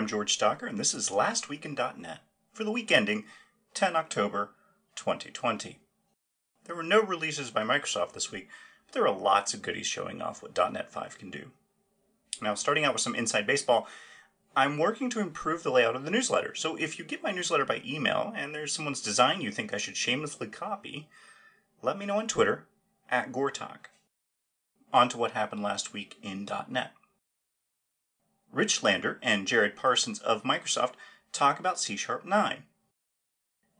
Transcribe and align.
I'm 0.00 0.06
George 0.06 0.38
Stocker, 0.38 0.66
and 0.66 0.78
this 0.78 0.94
is 0.94 1.10
Last 1.10 1.50
Week 1.50 1.66
in 1.66 1.74
.NET 1.74 2.20
for 2.54 2.64
the 2.64 2.72
week 2.72 2.90
ending 2.90 3.26
10 3.74 3.96
October 3.96 4.52
2020. 4.96 5.78
There 6.64 6.74
were 6.74 6.82
no 6.82 7.02
releases 7.02 7.50
by 7.50 7.64
Microsoft 7.64 8.12
this 8.12 8.32
week, 8.32 8.48
but 8.86 8.94
there 8.94 9.06
are 9.06 9.14
lots 9.14 9.52
of 9.52 9.60
goodies 9.60 9.86
showing 9.86 10.22
off 10.22 10.42
what 10.42 10.56
.NET 10.56 10.90
5 10.90 11.18
can 11.18 11.30
do. 11.30 11.50
Now, 12.40 12.54
starting 12.54 12.86
out 12.86 12.94
with 12.94 13.02
some 13.02 13.14
inside 13.14 13.46
baseball, 13.46 13.88
I'm 14.56 14.78
working 14.78 15.10
to 15.10 15.20
improve 15.20 15.62
the 15.62 15.70
layout 15.70 15.96
of 15.96 16.06
the 16.06 16.10
newsletter. 16.10 16.54
So 16.54 16.76
if 16.76 16.98
you 16.98 17.04
get 17.04 17.22
my 17.22 17.30
newsletter 17.30 17.66
by 17.66 17.82
email 17.84 18.32
and 18.34 18.54
there's 18.54 18.72
someone's 18.72 19.02
design 19.02 19.42
you 19.42 19.50
think 19.50 19.74
I 19.74 19.76
should 19.76 19.98
shamelessly 19.98 20.46
copy, 20.46 21.10
let 21.82 21.98
me 21.98 22.06
know 22.06 22.16
on 22.16 22.26
Twitter 22.26 22.64
at 23.10 23.32
Gortok. 23.32 23.90
On 24.94 25.10
to 25.10 25.18
what 25.18 25.32
happened 25.32 25.62
last 25.62 25.92
week 25.92 26.16
in 26.22 26.48
.NET. 26.70 26.92
Rich 28.52 28.82
Lander 28.82 29.18
and 29.22 29.46
Jared 29.46 29.76
Parsons 29.76 30.18
of 30.18 30.42
Microsoft 30.42 30.94
talk 31.32 31.60
about 31.60 31.78
C 31.78 31.96
Sharp 31.96 32.24
9. 32.24 32.64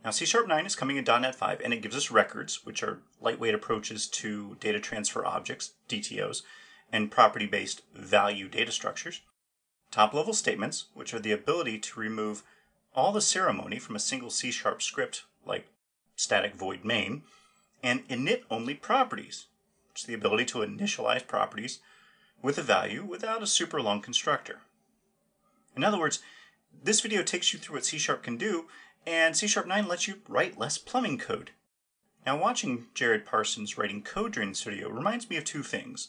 Now, 0.04 0.10
C 0.10 0.24
Sharp 0.24 0.46
9 0.46 0.64
is 0.64 0.76
coming 0.76 0.96
in 0.96 1.04
.NET 1.04 1.34
5, 1.34 1.60
and 1.62 1.74
it 1.74 1.82
gives 1.82 1.96
us 1.96 2.10
records, 2.10 2.64
which 2.64 2.82
are 2.82 3.02
lightweight 3.20 3.54
approaches 3.54 4.06
to 4.08 4.56
data 4.60 4.80
transfer 4.80 5.26
objects, 5.26 5.74
DTOs, 5.88 6.42
and 6.92 7.10
property-based 7.10 7.82
value 7.94 8.48
data 8.48 8.72
structures. 8.72 9.20
Top-level 9.90 10.32
statements, 10.32 10.86
which 10.94 11.12
are 11.12 11.18
the 11.18 11.32
ability 11.32 11.78
to 11.80 12.00
remove 12.00 12.44
all 12.94 13.12
the 13.12 13.20
ceremony 13.20 13.78
from 13.78 13.96
a 13.96 14.00
single 14.00 14.30
C 14.30 14.50
Sharp 14.50 14.80
script, 14.80 15.24
like 15.44 15.66
static 16.16 16.54
void 16.54 16.84
main, 16.84 17.24
and 17.82 18.08
init-only 18.08 18.74
properties, 18.74 19.46
which 19.88 20.02
is 20.02 20.06
the 20.06 20.14
ability 20.14 20.44
to 20.46 20.58
initialize 20.58 21.26
properties 21.26 21.80
with 22.42 22.58
a 22.58 22.62
value 22.62 23.04
without 23.04 23.42
a 23.42 23.46
super 23.46 23.80
long 23.80 24.00
constructor. 24.00 24.60
In 25.76 25.84
other 25.84 25.98
words, 25.98 26.20
this 26.82 27.00
video 27.00 27.22
takes 27.22 27.52
you 27.52 27.58
through 27.58 27.76
what 27.76 27.84
C 27.84 27.98
Sharp 27.98 28.22
can 28.22 28.36
do, 28.36 28.66
and 29.06 29.36
C 29.36 29.46
Sharp 29.46 29.66
9 29.66 29.88
lets 29.88 30.08
you 30.08 30.20
write 30.28 30.58
less 30.58 30.78
plumbing 30.78 31.18
code. 31.18 31.50
Now, 32.26 32.36
watching 32.36 32.86
Jared 32.94 33.24
Parsons 33.24 33.78
writing 33.78 34.02
code 34.02 34.32
during 34.32 34.50
this 34.50 34.62
video 34.62 34.90
reminds 34.90 35.28
me 35.28 35.36
of 35.36 35.44
two 35.44 35.62
things. 35.62 36.08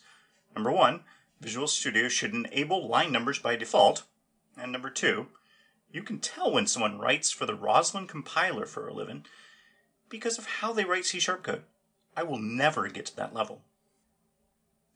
Number 0.55 0.71
one, 0.71 1.01
Visual 1.39 1.67
Studio 1.67 2.07
should 2.09 2.33
enable 2.33 2.87
line 2.87 3.11
numbers 3.11 3.39
by 3.39 3.55
default. 3.55 4.03
And 4.57 4.71
number 4.71 4.89
two, 4.89 5.27
you 5.91 6.03
can 6.03 6.19
tell 6.19 6.51
when 6.51 6.67
someone 6.67 6.99
writes 6.99 7.31
for 7.31 7.45
the 7.45 7.55
Roslyn 7.55 8.07
compiler 8.07 8.65
for 8.65 8.87
a 8.87 8.93
living 8.93 9.25
because 10.09 10.37
of 10.37 10.45
how 10.45 10.73
they 10.73 10.85
write 10.85 11.05
C 11.05 11.19
Sharp 11.19 11.43
code. 11.43 11.63
I 12.15 12.23
will 12.23 12.39
never 12.39 12.87
get 12.89 13.05
to 13.07 13.15
that 13.15 13.33
level. 13.33 13.61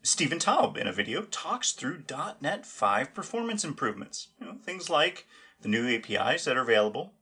Stephen 0.06 0.38
Toub, 0.38 0.78
in 0.78 0.86
a 0.86 0.94
video, 0.94 1.24
talks 1.24 1.72
through 1.72 2.04
.NET 2.40 2.64
5 2.64 3.14
performance 3.16 3.64
improvements. 3.64 4.28
You 4.40 4.46
know, 4.46 4.58
things 4.62 4.88
like 4.88 5.26
the 5.62 5.68
new 5.68 5.90
APIs 5.90 6.46
that 6.46 6.56
are 6.56 6.62
available, 6.62 7.14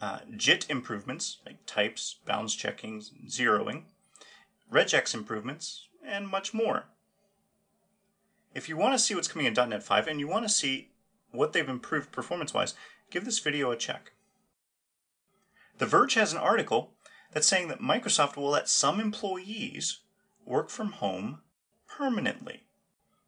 uh, 0.00 0.20
JIT 0.36 0.70
improvements, 0.70 1.38
like 1.44 1.66
types, 1.66 2.20
bounds 2.24 2.54
checking, 2.54 3.00
zeroing, 3.26 3.82
regex 4.72 5.12
improvements, 5.12 5.88
and 6.06 6.28
much 6.28 6.54
more. 6.54 6.84
If 8.54 8.68
you 8.68 8.76
want 8.76 8.94
to 8.94 8.98
see 9.00 9.16
what's 9.16 9.26
coming 9.26 9.46
in 9.46 9.54
.NET 9.54 9.82
5 9.82 10.06
and 10.06 10.20
you 10.20 10.28
want 10.28 10.44
to 10.44 10.48
see 10.48 10.92
what 11.32 11.52
they've 11.52 11.68
improved 11.68 12.12
performance-wise, 12.12 12.74
give 13.10 13.24
this 13.24 13.40
video 13.40 13.72
a 13.72 13.76
check. 13.76 14.12
The 15.78 15.86
Verge 15.86 16.14
has 16.14 16.32
an 16.32 16.38
article 16.38 16.92
that's 17.32 17.48
saying 17.48 17.66
that 17.68 17.80
Microsoft 17.80 18.36
will 18.36 18.50
let 18.50 18.68
some 18.68 19.00
employees 19.00 19.98
work 20.46 20.70
from 20.70 20.92
home 20.92 21.40
permanently. 22.00 22.62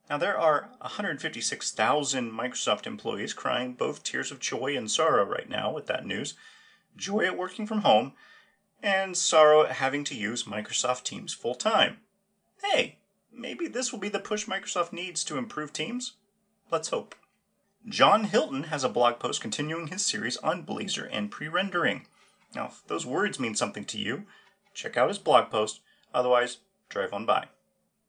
Now, 0.09 0.17
there 0.17 0.39
are 0.39 0.71
156,000 0.81 2.33
Microsoft 2.33 2.87
employees 2.87 3.35
crying 3.35 3.75
both 3.75 4.03
tears 4.03 4.33
of 4.33 4.41
joy 4.41 4.75
and 4.75 4.91
sorrow 4.91 5.25
right 5.27 5.47
now 5.47 5.71
with 5.71 5.87
that 5.89 6.07
news 6.07 6.35
joy 6.97 7.27
at 7.27 7.37
working 7.37 7.67
from 7.67 7.83
home, 7.83 8.15
and 8.83 9.15
sorrow 9.15 9.65
at 9.65 9.73
having 9.73 10.05
to 10.05 10.15
use 10.15 10.45
Microsoft 10.45 11.05
Teams 11.05 11.35
full 11.35 11.55
time. 11.55 11.99
Hey, 12.63 12.97
maybe 13.31 13.69
this 13.69 13.93
will 13.93 13.99
be 13.99 14.09
the 14.09 14.19
push 14.19 14.47
Microsoft 14.47 14.93
needs 14.93 15.23
to 15.25 15.37
improve 15.37 15.75
Teams? 15.75 16.15
Let's 16.71 16.89
hope. 16.89 17.15
Jon 17.87 18.25
Hilton 18.25 18.65
has 18.65 18.85
a 18.85 18.89
blog 18.89 19.19
post 19.19 19.43
continuing 19.43 19.89
his 19.89 20.05
series 20.05 20.39
on 20.39 20.65
Blazor 20.65 21.09
and 21.13 21.31
pre 21.31 21.49
rendering. 21.49 22.07
Now, 22.55 22.67
if 22.69 22.83
those 22.87 23.05
words 23.05 23.39
mean 23.39 23.55
something 23.55 23.85
to 23.85 23.99
you, 23.99 24.25
check 24.73 24.97
out 24.97 25.09
his 25.09 25.19
blog 25.19 25.51
post. 25.51 25.81
Otherwise, 26.15 26.59
drive 26.89 27.13
on 27.13 27.27
by. 27.27 27.49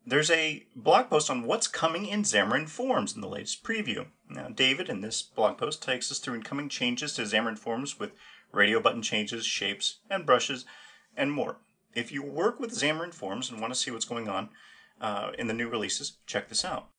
There's 0.05 0.29
a 0.29 0.65
blog 0.75 1.09
post 1.09 1.29
on 1.29 1.43
what's 1.43 1.67
coming 1.67 2.05
in 2.05 2.23
Xamarin 2.23 2.67
Forms 2.67 3.15
in 3.15 3.21
the 3.21 3.29
latest 3.29 3.63
preview. 3.63 4.07
Now, 4.29 4.49
David 4.49 4.89
in 4.89 4.99
this 4.99 5.21
blog 5.21 5.57
post 5.57 5.81
takes 5.81 6.11
us 6.11 6.19
through 6.19 6.35
incoming 6.35 6.67
changes 6.67 7.13
to 7.13 7.21
Xamarin 7.21 7.57
Forms 7.57 7.97
with 7.97 8.11
radio 8.51 8.81
button 8.81 9.01
changes, 9.01 9.45
shapes, 9.45 9.99
and 10.09 10.25
brushes, 10.25 10.65
and 11.15 11.31
more. 11.31 11.55
If 11.95 12.11
you 12.11 12.21
work 12.21 12.59
with 12.59 12.77
Xamarin 12.77 13.13
Forms 13.13 13.49
and 13.49 13.61
want 13.61 13.73
to 13.73 13.79
see 13.79 13.91
what's 13.91 14.03
going 14.03 14.27
on 14.27 14.49
uh, 14.99 15.31
in 15.39 15.47
the 15.47 15.53
new 15.53 15.69
releases, 15.69 16.17
check 16.27 16.49
this 16.49 16.65
out. 16.65 16.89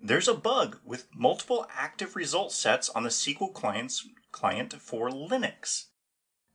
There's 0.00 0.28
a 0.28 0.34
bug 0.34 0.78
with 0.84 1.08
multiple 1.14 1.66
active 1.74 2.16
result 2.16 2.52
sets 2.52 2.90
on 2.90 3.02
the 3.02 3.08
SQL 3.08 3.54
client's 3.54 4.06
client 4.30 4.74
for 4.74 5.08
Linux. 5.08 5.86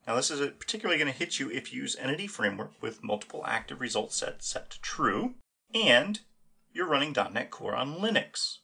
Now, 0.06 0.14
this 0.14 0.30
is 0.30 0.40
particularly 0.58 0.98
going 0.98 1.12
to 1.12 1.18
hit 1.18 1.40
you 1.40 1.50
if 1.50 1.72
you 1.72 1.82
use 1.82 1.96
Entity 1.96 2.28
Framework 2.28 2.70
with 2.80 3.02
multiple 3.02 3.42
active 3.46 3.80
result 3.80 4.12
sets 4.12 4.46
set 4.46 4.70
to 4.70 4.80
true 4.80 5.34
and 5.74 6.20
you're 6.72 6.88
running 6.88 7.12
.NET 7.12 7.50
Core 7.50 7.74
on 7.74 7.96
Linux. 7.96 8.58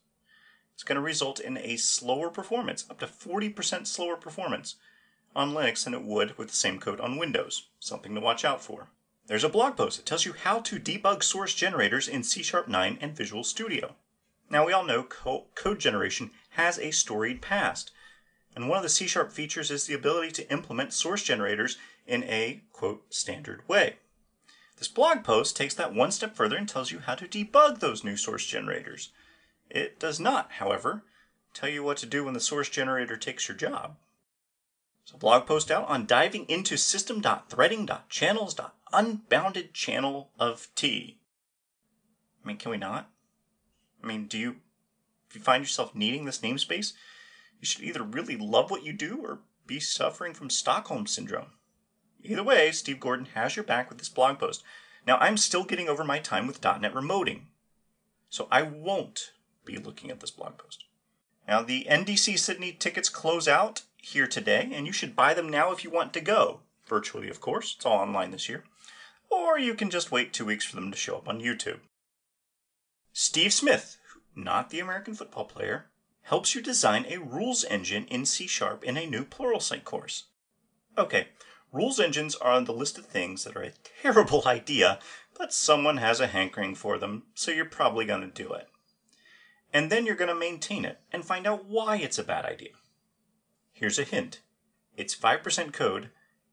It's 0.75 0.85
going 0.85 0.97
to 0.97 1.03
result 1.03 1.41
in 1.41 1.59
a 1.59 1.77
slower 1.77 2.31
performance, 2.31 2.85
up 2.89 3.01
to 3.01 3.07
40% 3.07 3.87
slower 3.87 4.17
performance 4.17 4.77
on 5.35 5.53
Linux 5.53 5.85
than 5.85 5.95
it 5.95 6.05
would 6.05 6.39
with 6.39 6.49
the 6.49 6.57
same 6.57 6.79
code 6.79 7.01
on 7.01 7.17
Windows. 7.17 7.69
Something 7.81 8.15
to 8.15 8.21
watch 8.21 8.45
out 8.45 8.63
for. 8.63 8.89
There's 9.27 9.45
a 9.45 9.49
blog 9.49 9.77
post 9.77 9.99
that 9.99 10.07
tells 10.07 10.25
you 10.25 10.33
how 10.33 10.61
to 10.61 10.79
debug 10.79 11.23
source 11.23 11.55
generators 11.55 12.09
in 12.09 12.23
C 12.23 12.43
Sharp 12.43 12.67
9 12.67 12.99
and 13.01 13.17
Visual 13.17 13.45
Studio. 13.45 13.95
Now, 14.51 14.65
we 14.65 14.73
all 14.73 14.85
know 14.85 15.03
co 15.03 15.47
code 15.55 15.79
generation 15.79 16.31
has 16.51 16.79
a 16.79 16.93
storied 16.93 17.43
past, 17.43 17.91
and 18.57 18.69
one 18.69 18.79
of 18.79 18.83
the 18.83 18.89
C 18.89 19.07
Sharp 19.07 19.31
features 19.31 19.71
is 19.71 19.87
the 19.87 19.95
ability 19.95 20.31
to 20.33 20.51
implement 20.51 20.95
source 20.95 21.23
generators 21.23 21.77
in 22.07 22.25
a, 22.25 22.63
quote, 22.73 23.13
standard 23.13 23.69
way. 23.69 23.97
This 24.79 24.89
blog 24.89 25.25
post 25.25 25.57
takes 25.57 25.75
that 25.75 25.93
one 25.93 26.13
step 26.13 26.37
further 26.37 26.57
and 26.57 26.69
tells 26.69 26.93
you 26.93 27.01
how 27.01 27.17
to 27.17 27.27
debug 27.27 27.81
those 27.81 28.05
new 28.05 28.17
source 28.17 28.47
generators. 28.47 29.11
It 29.69 29.99
does 29.99 30.21
not, 30.21 30.53
however, 30.53 31.03
tell 31.53 31.69
you 31.69 31.83
what 31.83 31.97
to 31.99 32.07
do 32.07 32.25
when 32.25 32.35
the 32.35 32.41
source 32.41 32.69
generator 32.69 33.17
takes 33.17 33.49
your 33.49 33.57
job. 33.57 33.97
So 35.05 35.19
blog 35.19 35.47
post 35.47 35.69
out 35.71 35.89
on 35.89 36.07
diving 36.07 36.45
into 36.49 36.77
system.threading.channels.unbounded 36.77 39.75
channel 39.75 40.31
of 40.39 40.69
T. 40.75 41.19
I 42.45 42.49
mean, 42.49 42.59
can 42.59 42.71
we 42.71 42.77
not? 42.77 43.11
I 44.03 44.07
mean, 44.07 44.27
do 44.27 44.39
you, 44.39 44.57
if 45.29 45.35
you 45.35 45.41
find 45.41 45.65
yourself 45.65 45.95
needing 45.95 46.25
this 46.25 46.39
namespace, 46.39 46.93
you 47.61 47.67
should 47.67 47.83
either 47.83 48.03
really 48.03 48.37
love 48.37 48.71
what 48.71 48.85
you 48.85 48.93
do 48.93 49.21
or 49.25 49.41
be 49.67 49.81
suffering 49.81 50.35
from 50.35 50.51
Stockholm 50.51 51.07
Syndrome. 51.07 51.53
Either 52.23 52.43
way, 52.43 52.73
Steve 52.73 53.01
Gordon 53.01 53.27
has 53.35 53.57
your 53.57 53.65
back 53.65 53.89
with 53.89 53.99
this 53.99 54.09
blog 54.09 54.39
post. 54.39 54.63
Now, 55.07 55.17
I'm 55.19 55.37
still 55.37 55.65
getting 55.65 55.89
over 55.89 56.05
my 56.05 56.19
time 56.19 56.47
with 56.47 56.63
.NET 56.63 56.95
remoting, 56.95 57.43
so 58.29 58.49
I 58.51 58.63
won't 58.63 59.33
be 59.65 59.79
looking 59.79 60.11
at 60.11 60.21
this 60.21 60.31
blog 60.31 60.59
post. 60.59 60.85
Now, 61.47 61.63
the 61.63 61.87
NDC 61.89 62.39
Sydney 62.39 62.73
tickets 62.73 63.09
close 63.09 63.49
out 63.49 63.83
here 63.97 64.27
today, 64.27 64.71
and 64.73 64.87
you 64.87 64.93
should 64.93 65.17
buy 65.17 65.33
them 65.33 65.49
now 65.49 65.73
if 65.73 65.83
you 65.83 65.91
want 65.91 66.13
to 66.15 66.21
go. 66.21 66.61
Virtually, 66.87 67.29
of 67.29 67.41
course. 67.41 67.75
It's 67.77 67.87
all 67.87 67.99
online 67.99 68.31
this 68.31 68.49
year. 68.49 68.65
Or 69.31 69.59
you 69.59 69.75
can 69.75 69.91
just 69.91 70.11
wait 70.11 70.33
two 70.33 70.45
weeks 70.45 70.65
for 70.65 70.77
them 70.77 70.91
to 70.91 70.97
show 70.97 71.17
up 71.17 71.29
on 71.29 71.41
YouTube. 71.41 71.81
Steve 73.13 73.53
Smith, 73.53 73.99
not 74.35 74.71
the 74.71 74.81
American 74.81 75.15
football 75.15 75.45
player, 75.45 75.87
helps 76.23 76.55
you 76.55 76.63
design 76.63 77.07
a 77.09 77.19
rules 77.19 77.65
engine 77.65 78.05
in 78.07 78.27
C 78.27 78.47
Sharp 78.47 78.85
in 78.85 78.97
a 78.97 79.07
new 79.07 79.25
Pluralsight 79.25 79.85
course. 79.85 80.25
Okay, 80.97 81.29
Rules 81.73 82.01
engines 82.01 82.35
are 82.35 82.53
on 82.53 82.65
the 82.65 82.73
list 82.73 82.99
of 82.99 83.07
things 83.07 83.45
that 83.45 83.57
are 83.57 83.63
a 83.63 83.73
terrible 84.03 84.43
idea, 84.47 84.99
but 85.37 85.53
someone 85.53 85.99
has 85.99 86.21
a 86.21 86.29
hankering 86.29 86.75
for 86.75 86.99
them, 86.99 87.25
so 87.35 87.51
you're 87.51 87.65
probably 87.65 88.05
going 88.05 88.23
to 88.23 88.43
do 88.43 88.53
it. 88.53 88.69
And 89.73 89.91
then 89.91 90.07
you're 90.07 90.17
going 90.17 90.29
to 90.29 90.35
maintain 90.35 90.85
it 90.85 91.01
and 91.13 91.25
find 91.25 91.47
out 91.47 91.67
why 91.67 91.97
it's 91.97 92.19
a 92.19 92.25
bad 92.25 92.45
idea. 92.45 92.71
Here's 93.73 93.99
a 93.99 94.05
hint 94.05 94.41
it's 94.97 95.15
5% 95.15 95.73
code, 95.73 96.11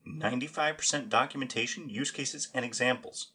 95% 0.08 1.10
documentation, 1.10 1.90
use 1.90 2.12
cases, 2.12 2.50
and 2.54 2.64
examples. 2.64 3.32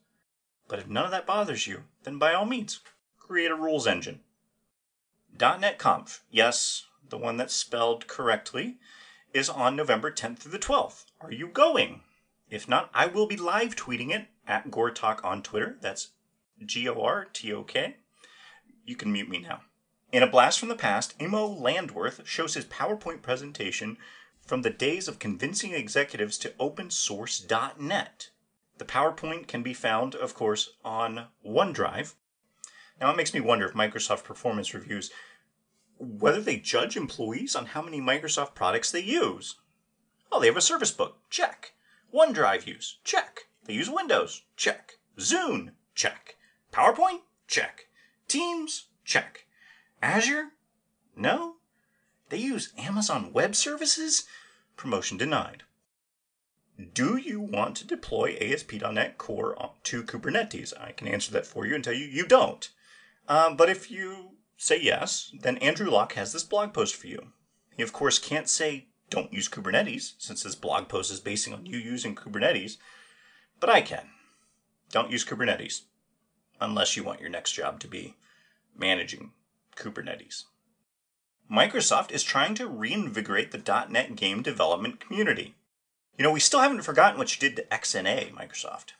But 0.68 0.78
if 0.78 0.86
none 0.86 1.04
of 1.04 1.10
that 1.10 1.26
bothers 1.26 1.66
you, 1.66 1.84
then 2.04 2.18
by 2.18 2.32
all 2.32 2.44
means, 2.44 2.80
create 3.18 3.50
a 3.50 3.56
rules 3.56 3.88
engine. 3.88 4.20
.NET 5.36 5.78
Conf, 5.78 6.22
yes, 6.30 6.86
the 7.08 7.18
one 7.18 7.36
that's 7.36 7.54
spelled 7.54 8.06
correctly, 8.06 8.78
is 9.32 9.48
on 9.48 9.76
November 9.76 10.10
10th 10.10 10.38
through 10.38 10.52
the 10.52 10.58
12th. 10.58 11.04
Are 11.20 11.32
you 11.32 11.48
going? 11.48 12.02
If 12.48 12.68
not, 12.68 12.90
I 12.92 13.06
will 13.06 13.26
be 13.26 13.36
live 13.36 13.76
tweeting 13.76 14.10
it 14.10 14.26
at 14.46 14.70
Gortok 14.70 15.24
on 15.24 15.42
Twitter. 15.42 15.76
That's 15.80 16.08
G 16.64 16.88
O 16.88 17.00
R 17.00 17.26
T 17.32 17.52
O 17.52 17.62
K. 17.62 17.96
You 18.84 18.96
can 18.96 19.12
mute 19.12 19.28
me 19.28 19.38
now. 19.38 19.60
In 20.12 20.24
a 20.24 20.26
blast 20.26 20.58
from 20.58 20.68
the 20.68 20.74
past, 20.74 21.14
Immo 21.20 21.46
Landwerth 21.46 22.26
shows 22.26 22.54
his 22.54 22.64
PowerPoint 22.64 23.22
presentation 23.22 23.96
from 24.44 24.62
the 24.62 24.70
days 24.70 25.06
of 25.06 25.20
convincing 25.20 25.72
executives 25.72 26.36
to 26.38 26.52
open 26.58 26.90
source.net. 26.90 28.30
The 28.78 28.84
PowerPoint 28.84 29.46
can 29.46 29.62
be 29.62 29.74
found, 29.74 30.16
of 30.16 30.34
course, 30.34 30.70
on 30.84 31.26
OneDrive. 31.46 32.14
Now, 33.00 33.10
it 33.12 33.16
makes 33.16 33.32
me 33.32 33.40
wonder 33.40 33.66
if 33.66 33.74
Microsoft 33.74 34.24
Performance 34.24 34.74
Reviews 34.74 35.10
whether 36.00 36.40
they 36.40 36.56
judge 36.56 36.96
employees 36.96 37.54
on 37.54 37.66
how 37.66 37.82
many 37.82 38.00
Microsoft 38.00 38.54
products 38.54 38.90
they 38.90 39.02
use. 39.02 39.56
Oh, 40.32 40.40
they 40.40 40.46
have 40.46 40.56
a 40.56 40.62
Surface 40.62 40.92
Book. 40.92 41.18
Check. 41.28 41.72
OneDrive 42.12 42.66
use. 42.66 42.98
Check. 43.04 43.48
They 43.64 43.74
use 43.74 43.90
Windows. 43.90 44.42
Check. 44.56 44.94
Zune. 45.18 45.72
Check. 45.94 46.36
PowerPoint? 46.72 47.20
Check. 47.46 47.88
Teams? 48.28 48.86
Check. 49.04 49.46
Azure? 50.02 50.52
No. 51.14 51.56
They 52.30 52.38
use 52.38 52.72
Amazon 52.78 53.32
Web 53.32 53.54
Services? 53.54 54.24
Promotion 54.76 55.18
denied. 55.18 55.64
Do 56.94 57.18
you 57.18 57.40
want 57.40 57.76
to 57.76 57.86
deploy 57.86 58.38
ASP.NET 58.40 59.18
Core 59.18 59.72
to 59.82 60.02
Kubernetes? 60.02 60.72
I 60.80 60.92
can 60.92 61.08
answer 61.08 61.30
that 61.32 61.46
for 61.46 61.66
you 61.66 61.74
and 61.74 61.84
tell 61.84 61.92
you 61.92 62.06
you 62.06 62.26
don't. 62.26 62.70
Um, 63.28 63.56
but 63.56 63.68
if 63.68 63.90
you 63.90 64.30
say 64.60 64.78
yes, 64.78 65.32
then 65.40 65.56
Andrew 65.58 65.90
Lock 65.90 66.12
has 66.12 66.34
this 66.34 66.44
blog 66.44 66.74
post 66.74 66.94
for 66.94 67.06
you. 67.06 67.28
He, 67.74 67.82
of 67.82 67.94
course, 67.94 68.18
can't 68.18 68.48
say 68.48 68.88
don't 69.08 69.32
use 69.32 69.48
Kubernetes, 69.48 70.12
since 70.18 70.42
this 70.42 70.54
blog 70.54 70.86
post 70.86 71.10
is 71.10 71.18
basing 71.18 71.54
on 71.54 71.64
you 71.64 71.78
using 71.78 72.14
Kubernetes, 72.14 72.76
but 73.58 73.70
I 73.70 73.80
can. 73.80 74.10
Don't 74.92 75.10
use 75.10 75.24
Kubernetes 75.24 75.84
unless 76.60 76.94
you 76.94 77.02
want 77.02 77.20
your 77.20 77.30
next 77.30 77.52
job 77.52 77.80
to 77.80 77.88
be 77.88 78.16
managing 78.76 79.32
Kubernetes. 79.76 80.44
Microsoft 81.50 82.12
is 82.12 82.22
trying 82.22 82.54
to 82.56 82.68
reinvigorate 82.68 83.52
the 83.52 83.86
.NET 83.88 84.14
game 84.14 84.42
development 84.42 85.00
community. 85.00 85.54
You 86.18 86.22
know, 86.22 86.32
we 86.32 86.38
still 86.38 86.60
haven't 86.60 86.82
forgotten 86.82 87.18
what 87.18 87.34
you 87.34 87.40
did 87.40 87.56
to 87.56 87.76
XNA, 87.76 88.34
Microsoft. 88.34 88.92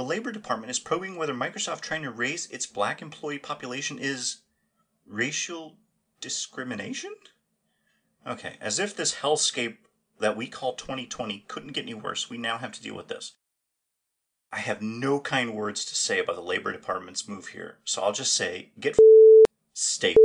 The 0.00 0.06
Labor 0.06 0.32
Department 0.32 0.70
is 0.70 0.78
probing 0.78 1.16
whether 1.16 1.34
Microsoft 1.34 1.82
trying 1.82 2.00
to 2.04 2.10
raise 2.10 2.46
its 2.46 2.64
black 2.64 3.02
employee 3.02 3.38
population 3.38 3.98
is 3.98 4.38
racial 5.06 5.76
discrimination? 6.22 7.12
Okay, 8.26 8.56
as 8.62 8.78
if 8.78 8.96
this 8.96 9.16
hellscape 9.16 9.76
that 10.18 10.38
we 10.38 10.46
call 10.46 10.72
2020 10.72 11.44
couldn't 11.48 11.74
get 11.74 11.82
any 11.82 11.92
worse, 11.92 12.30
we 12.30 12.38
now 12.38 12.56
have 12.56 12.72
to 12.72 12.82
deal 12.82 12.96
with 12.96 13.08
this. 13.08 13.34
I 14.50 14.60
have 14.60 14.80
no 14.80 15.20
kind 15.20 15.52
words 15.52 15.84
to 15.84 15.94
say 15.94 16.18
about 16.18 16.36
the 16.36 16.40
Labor 16.40 16.72
Department's 16.72 17.28
move 17.28 17.48
here, 17.48 17.76
so 17.84 18.00
I'll 18.00 18.12
just 18.12 18.32
say 18.32 18.70
get 18.80 18.96
stay. 19.74 20.16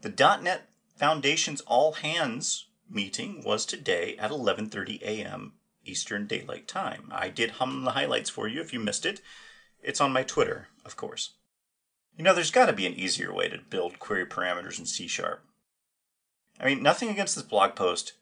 The 0.00 0.38
.NET 0.40 0.70
Foundation's 0.96 1.60
all 1.66 1.92
hands 1.92 2.68
meeting 2.88 3.42
was 3.44 3.66
today 3.66 4.16
at 4.16 4.30
11:30 4.30 5.02
a.m. 5.02 5.58
Eastern 5.84 6.26
Daylight 6.26 6.68
Time. 6.68 7.08
I 7.10 7.28
did 7.28 7.52
hum 7.52 7.84
the 7.84 7.92
highlights 7.92 8.30
for 8.30 8.48
you 8.48 8.60
if 8.60 8.72
you 8.72 8.80
missed 8.80 9.06
it. 9.06 9.20
It's 9.82 10.00
on 10.00 10.12
my 10.12 10.22
Twitter, 10.22 10.68
of 10.84 10.96
course. 10.96 11.34
You 12.16 12.24
know, 12.24 12.34
there's 12.34 12.50
got 12.50 12.66
to 12.66 12.72
be 12.72 12.86
an 12.86 12.94
easier 12.94 13.32
way 13.32 13.48
to 13.48 13.58
build 13.58 13.98
query 13.98 14.26
parameters 14.26 14.78
in 14.78 14.86
C 14.86 15.06
Sharp. 15.06 15.44
I 16.60 16.66
mean, 16.66 16.82
nothing 16.82 17.08
against 17.08 17.34
this 17.34 17.44
blog 17.44 17.74
post, 17.74 18.12